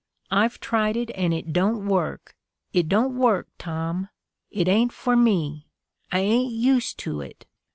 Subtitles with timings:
[0.31, 2.35] I've tried it and it don't work;
[2.73, 4.09] it don't work, Tom.
[4.49, 5.67] It ain't for me;
[6.11, 7.45] I ain't used to it.